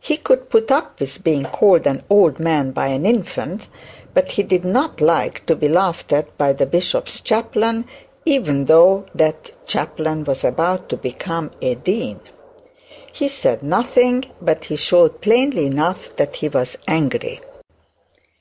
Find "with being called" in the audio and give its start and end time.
0.98-1.86